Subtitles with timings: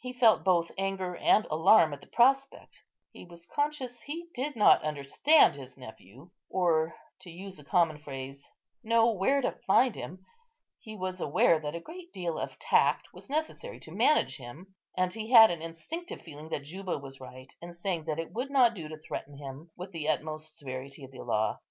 [0.00, 2.80] He felt both anger and alarm at the prospect;
[3.12, 8.48] he was conscious he did not understand his nephew, or (to use a common phrase)
[8.82, 10.24] know where to find him;
[10.78, 15.12] he was aware that a great deal of tact was necessary to manage him; and
[15.12, 18.72] he had an instinctive feeling that Juba was right in saying that it would not
[18.72, 21.58] do to threaten him with the utmost severity of the law.